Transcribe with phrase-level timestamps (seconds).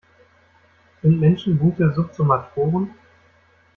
[1.03, 2.89] Sind Menschen gute Subsummatoren?